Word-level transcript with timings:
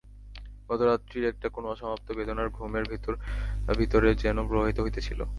গতরাত্রির 0.69 1.25
একটা 1.25 1.47
কোনো 1.49 1.67
অসমাপ্ত 1.67 2.07
বেদনা 2.11 2.43
ঘুমের 2.47 2.85
ভিতরে 2.89 3.17
ভিতরে 3.77 4.09
যেন 4.15 4.37
প্রবাহিত 4.47 4.77
হইতেছিল। 4.79 5.21